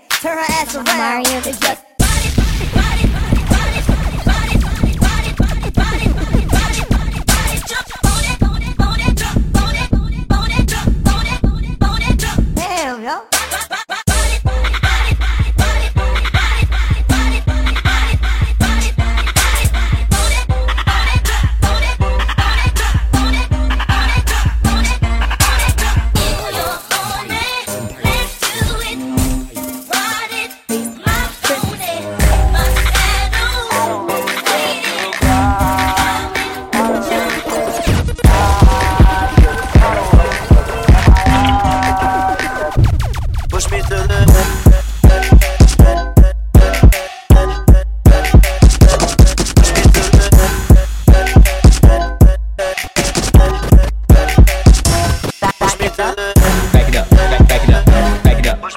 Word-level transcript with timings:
Take 0.08 0.29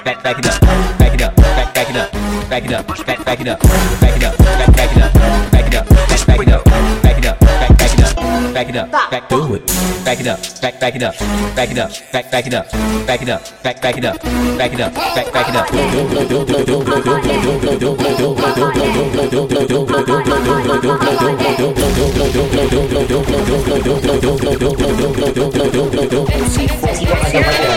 back 0.03 0.17
it 0.39 0.45
up, 0.45 0.61
back 0.99 1.13
it 1.13 1.21
up, 1.21 1.35
back, 1.35 1.73
back 1.73 1.89
it 1.89 1.95
up, 1.95 2.11
back 2.49 2.65
it 2.65 2.73
up, 2.73 2.87
back 2.87 3.25
back 3.25 3.39
it 3.39 3.47
up, 3.47 3.59
back 3.61 4.17
it 4.17 4.23
up, 4.23 4.37
back, 4.37 4.75
back 4.75 4.91
it 4.91 5.01
up, 5.01 5.13
back 5.51 5.67
it 5.67 5.75
up, 5.75 5.79
back 5.79 6.23
back 6.23 6.39
it 6.39 6.47
up, 6.49 6.63
back, 6.63 7.19
it 7.19 7.25
up, 7.25 7.39
back 7.41 7.59
back 7.59 7.69
it 7.69 7.69
up, 7.69 7.69
back 7.69 7.69
it 7.69 7.69
up, 7.69 7.71
back, 7.71 7.71
back 7.71 7.71
it 7.71 7.71
up, 7.71 7.71
back 7.71 7.71
it 7.71 7.79
up, 7.79 7.93
back 8.01 8.01
back 8.01 8.07
it 8.07 8.09
up, 8.09 8.33
Back 8.53 8.69
it 8.69 8.75
up, 8.75 8.91
back, 8.91 9.11
back 9.11 9.19
it 9.19 9.23
up, 9.23 9.29
do 9.29 9.55
it. 9.55 9.65
back 10.05 10.19
it 10.19 10.27
up, 10.27 10.39
back 10.61 10.79
back 10.79 10.95
it 10.95 11.03
up, 11.03 11.17
back, 11.55 11.71
it 11.71 11.79
up, 11.79 11.91
back 12.11 12.31
back 12.31 12.47
it 12.47 12.53
up, 12.53 12.71
back 13.07 13.21
it 13.21 13.29
up, 13.29 13.41
back, 13.63 13.81
back 13.81 13.97
it 13.97 14.05
up, 14.05 14.21
back 14.57 14.73
it 14.73 14.81
up, 14.81 14.93
back 14.93 15.33
back 15.33 15.49
it 15.49 15.55
up, 15.55 15.67
do 15.71 15.79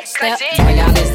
step. 0.08 0.40
When 0.60 1.09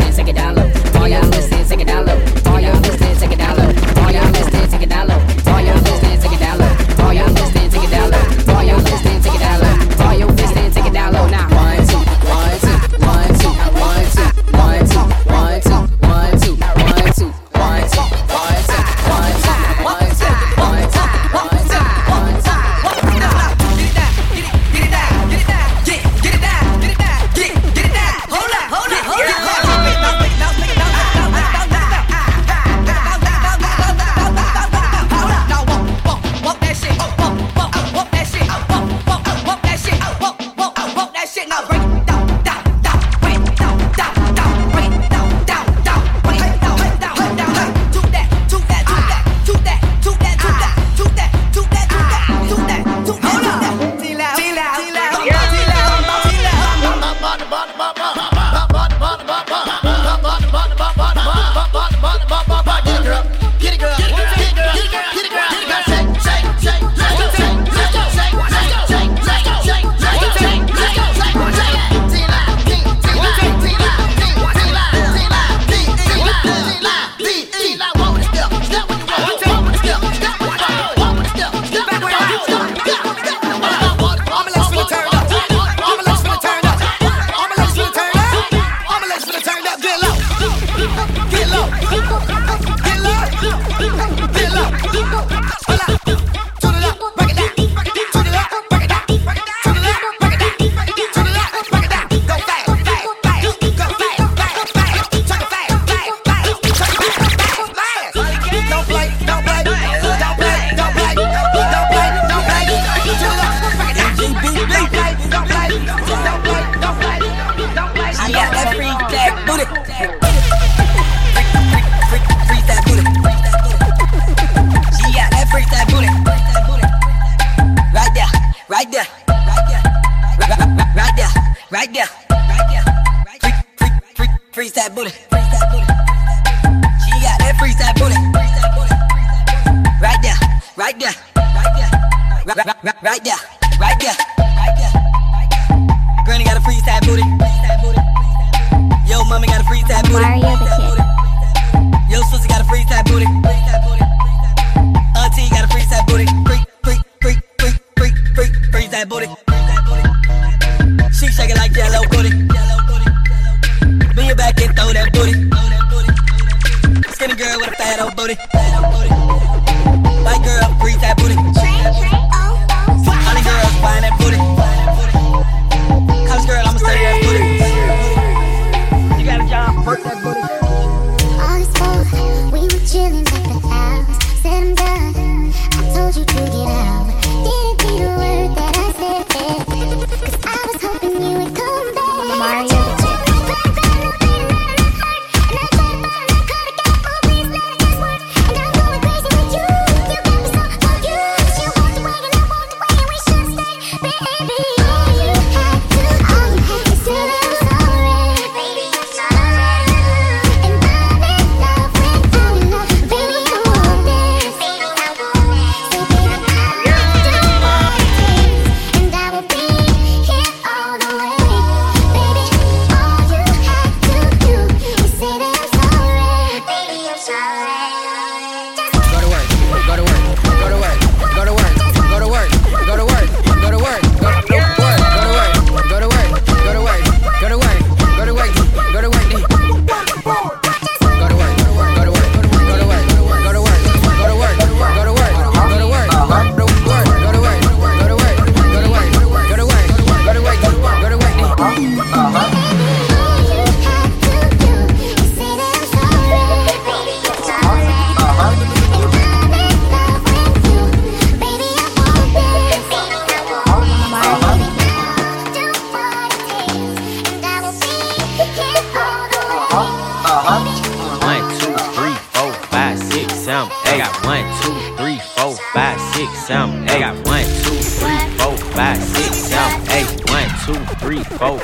seven, 273.45 273.71
eight. 273.89 273.99
Got 273.99 274.25
one, 274.25 274.45
two, 274.63 274.97
three, 274.97 275.19
four, 275.37 275.55
five, 275.75 276.01
six, 276.15 276.31
seven, 276.47 276.89
eight. 276.89 277.01
Got 277.01 277.27
one, 277.27 277.45
two, 277.45 277.77
three, 277.77 278.39
four, 278.39 278.57
five, 278.73 279.03
six, 279.03 279.37
seven, 279.37 279.91
eight. 279.91 280.31
One, 280.31 280.49
two, 280.65 280.95
three, 280.97 281.23
four. 281.37 281.61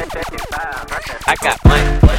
I 1.27 1.37
got 1.41 1.59
one. 1.65 2.10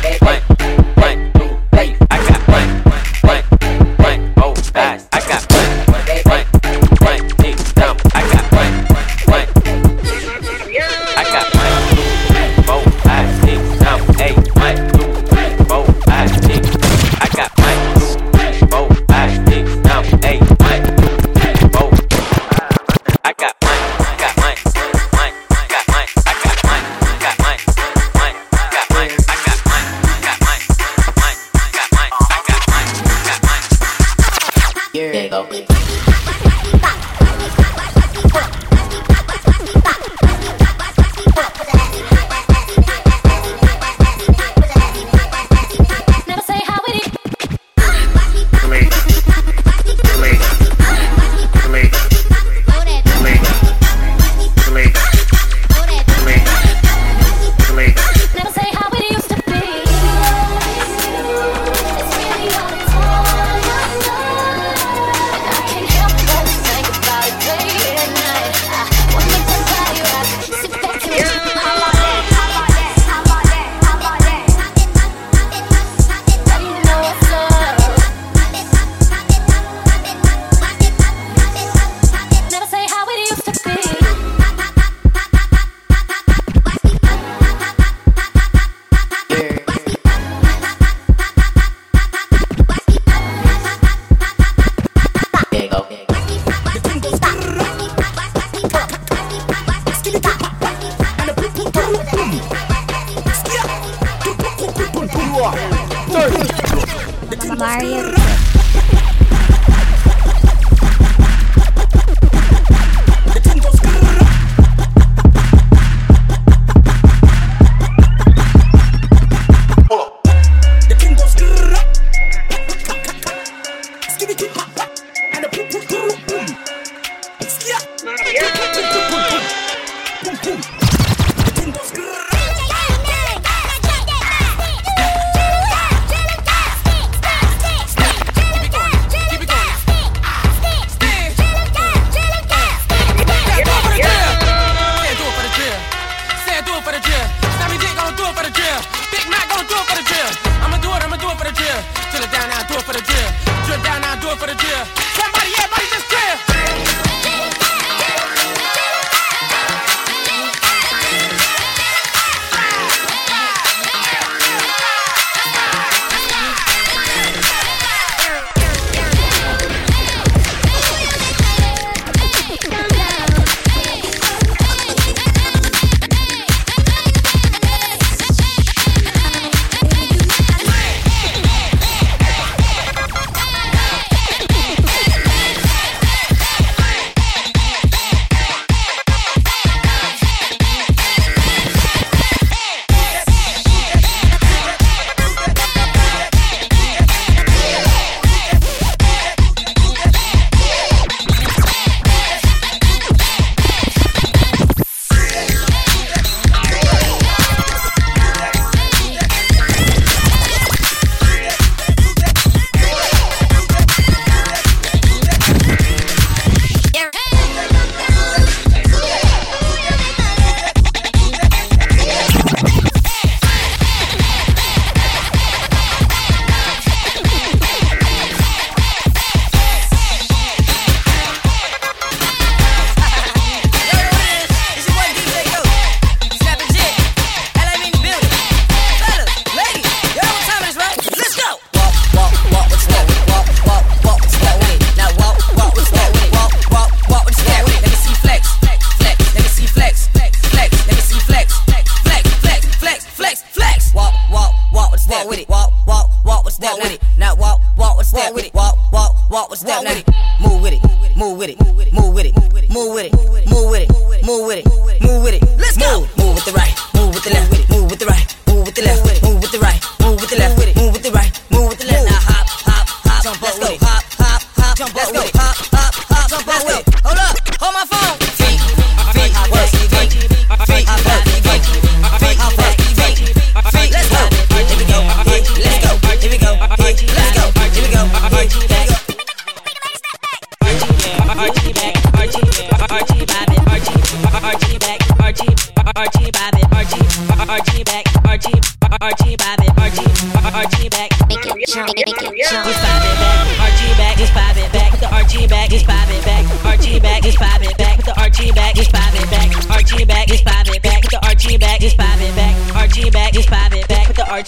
the. 150.03 150.50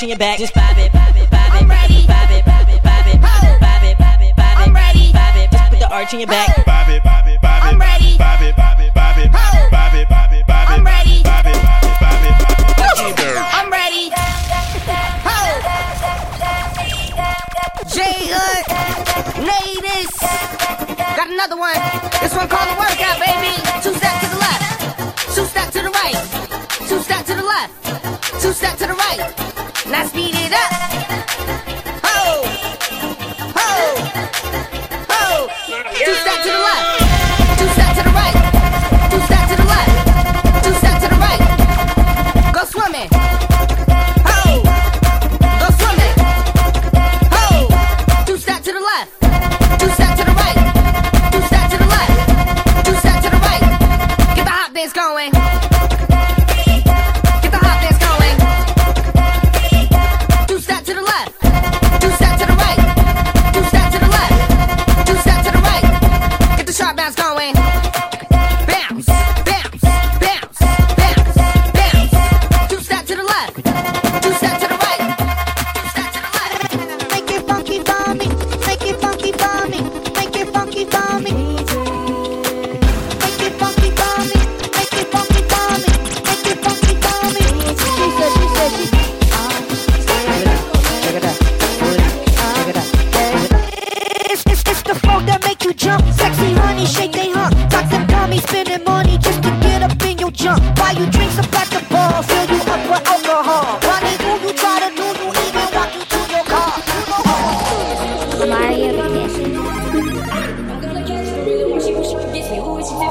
arching 0.04 0.10
your 0.10 0.18
back, 0.18 0.38
just 0.38 0.54
bob 0.54 0.78
it, 0.78 0.92
bob 0.92 1.16
it, 1.16 1.30
bob 1.32 1.56
it, 1.56 1.66
bob 1.66 1.88
it, 1.88 2.08
bob 2.08 2.30
it, 2.30 2.44
bob 2.44 2.68
it, 2.68 2.84
bob 2.84 2.84
it, 2.84 2.84
bob 2.84 3.08
it, 3.08 3.22
bob 3.22 3.84
it, 3.84 3.98
bob 3.98 4.22
it, 4.22 4.36
bob 4.36 4.60
it, 4.60 4.74
bob 4.74 4.96
it, 4.96 5.14
bob 5.14 5.36
it, 5.38 5.52
just 5.52 5.70
put 5.70 5.80
the 5.80 5.90
arch 5.90 6.14
in 6.14 6.20
your 6.20 6.28
back. 6.28 6.63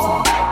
Whoa. 0.03 0.52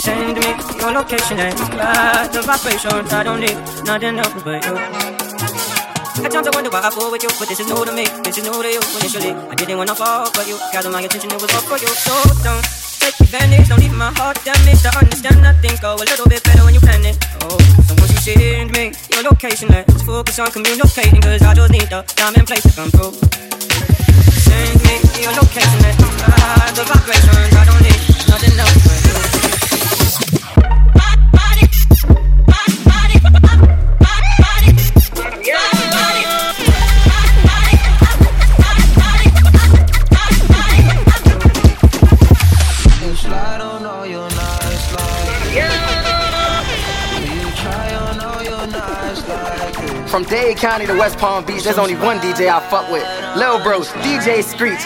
Send 0.00 0.32
me 0.40 0.48
your 0.80 0.92
location 0.96 1.36
and 1.38 1.52
ride 1.76 2.32
the 2.32 2.40
vibrations 2.40 3.12
I 3.12 3.20
don't 3.22 3.36
need 3.36 3.52
nothing 3.84 4.16
else 4.16 4.32
but 4.40 4.64
you. 4.64 4.72
At 6.24 6.32
times 6.32 6.48
I 6.48 6.52
wonder 6.56 6.72
why 6.72 6.80
I 6.80 6.88
fall 6.88 7.12
with 7.12 7.20
you 7.20 7.28
But 7.36 7.52
this 7.52 7.60
is 7.60 7.68
new 7.68 7.84
to 7.84 7.92
me, 7.92 8.08
this 8.24 8.40
is 8.40 8.44
new 8.48 8.56
to 8.56 8.64
you 8.64 8.80
Initially, 8.96 9.36
I 9.36 9.54
didn't 9.54 9.76
wanna 9.76 9.94
fall 9.94 10.24
for 10.32 10.40
you 10.48 10.56
Gather 10.72 10.88
my 10.88 11.04
attention, 11.04 11.28
it 11.28 11.36
was 11.36 11.52
all 11.52 11.60
for 11.68 11.76
you. 11.76 11.92
So 12.00 12.16
don't 12.40 12.64
take 12.96 13.12
advantage, 13.20 13.68
don't 13.68 13.80
leave 13.80 13.92
my 13.92 14.08
heart 14.16 14.40
damaged. 14.40 14.88
I 14.88 14.96
understand 15.04 15.44
that 15.44 15.60
things 15.60 15.80
go 15.80 15.92
a 15.92 16.00
little 16.00 16.28
bit 16.32 16.44
better 16.44 16.64
when 16.64 16.72
you 16.72 16.80
plan 16.80 17.04
it. 17.04 17.20
Oh, 17.44 17.60
so 17.84 17.92
once 18.00 18.12
you 18.16 18.20
send 18.24 18.72
me 18.72 18.96
your 19.12 19.28
location 19.28 19.68
Let's 19.68 20.00
focus 20.00 20.40
on 20.40 20.48
communicating 20.48 21.20
Cause 21.20 21.44
I 21.44 21.52
just 21.52 21.72
need 21.76 21.92
the 21.92 22.00
time 22.16 22.32
and 22.40 22.48
place 22.48 22.64
to 22.64 22.72
come 22.72 22.88
through. 22.88 23.12
Send 24.48 24.80
me 24.80 24.96
your 25.20 25.36
location 25.36 25.76
Let's 25.84 26.00
ride 26.24 26.72
the 26.72 26.88
vibrations 26.88 27.52
oh, 27.52 27.60
I 27.60 27.64
don't 27.68 27.84
need 27.84 28.00
nothing 28.32 28.56
else 28.56 28.99
County 50.60 50.84
to 50.86 50.92
West 50.92 51.16
Palm 51.16 51.42
Beach, 51.46 51.62
there's 51.62 51.78
only 51.78 51.94
one 51.94 52.18
DJ 52.18 52.46
I 52.50 52.60
fuck 52.68 52.90
with. 52.90 53.02
Lil 53.34 53.62
Bros, 53.62 53.88
DJ 54.04 54.44
Screech. 54.44 54.84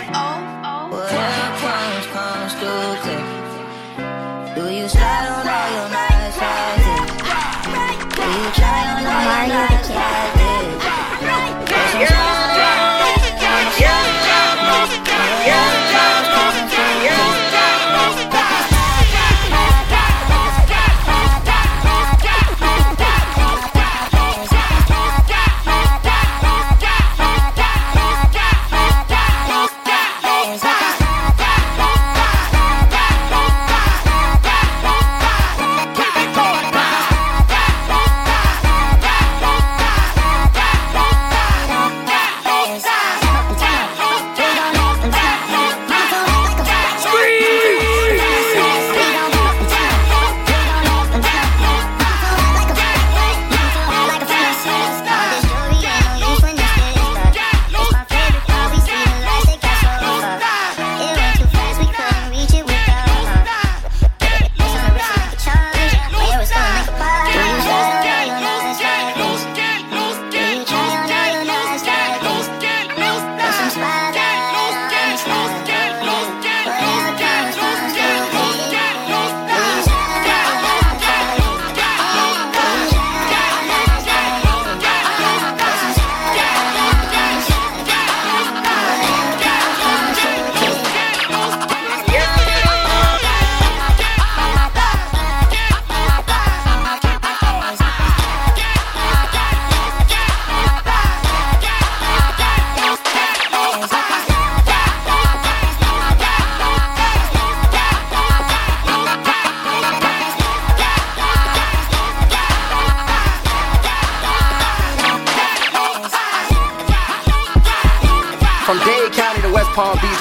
Do 4.55 4.73
you 4.73 4.89
slide 4.89 5.27
on 5.35 5.49
all 5.49 5.71
your? 5.75 5.89
Do 8.15 8.23
you 8.23 8.51
try 8.55 8.87
on 8.95 9.05
all 9.05 9.47
your 9.49 10.24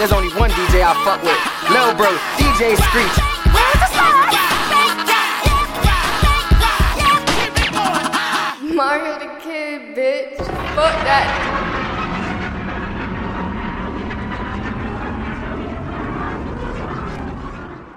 there's 0.04 0.12
only 0.12 0.28
one 0.38 0.50
DJ 0.50 0.84
I 0.84 0.94
fuck 1.06 1.24
with. 1.24 1.40
Lil 1.72 1.96
Bro, 1.96 2.12
DJ 2.36 2.76
Screech. 2.76 3.18
Mario 8.76 9.18
Da 9.18 9.40
Kid, 9.40 9.96
bitch. 9.96 10.36
Fuck 10.76 10.96
that. 11.06 11.73